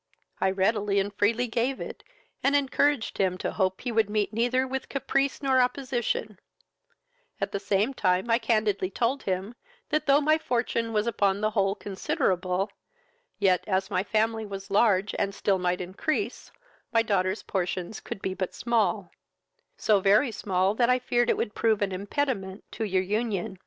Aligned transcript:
I 0.39 0.49
readily 0.49 0.99
and 0.99 1.13
freely 1.13 1.45
gave 1.45 1.79
it, 1.79 2.03
and 2.43 2.55
encouraged 2.55 3.19
him 3.19 3.37
to 3.37 3.51
hope 3.51 3.81
he 3.81 3.91
would 3.91 4.09
meet 4.09 4.33
neither 4.33 4.65
with 4.65 4.89
caprice 4.89 5.43
nor 5.43 5.61
opposition; 5.61 6.39
at 7.39 7.51
the 7.51 7.59
same 7.59 7.93
time 7.93 8.27
I 8.27 8.39
candidly 8.39 8.89
told 8.89 9.21
him, 9.21 9.53
that, 9.89 10.07
though 10.07 10.19
my 10.19 10.39
fortune 10.39 10.91
was 10.91 11.05
upon 11.05 11.39
the 11.39 11.51
whole 11.51 11.75
considerable, 11.75 12.71
yet, 13.37 13.63
as 13.67 13.91
my 13.91 14.03
family 14.03 14.43
was 14.43 14.71
large 14.71 15.13
and 15.19 15.35
still 15.35 15.59
might 15.59 15.81
increase, 15.81 16.51
my 16.91 17.03
daughter's 17.03 17.43
portions 17.43 17.99
could 17.99 18.23
be 18.23 18.33
but 18.33 18.55
small, 18.55 19.11
so 19.77 19.99
very 19.99 20.31
small, 20.31 20.73
that 20.73 20.89
I 20.89 20.97
feared 20.97 21.29
it 21.29 21.37
would 21.37 21.53
prove 21.53 21.83
an 21.83 21.91
impediment 21.91 22.63
to 22.71 22.85
your 22.85 23.03
union. 23.03 23.59